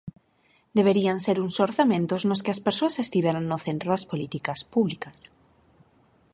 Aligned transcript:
Deberían 0.77 1.17
ser 1.25 1.37
uns 1.45 1.55
orzamentos 1.67 2.21
nos 2.29 2.41
que 2.43 2.51
as 2.55 2.63
persoas 2.67 2.95
estiveran 3.05 3.45
no 3.47 3.57
centro 3.65 3.87
das 3.93 4.07
políticas 4.11 4.59
públicas. 4.73 5.17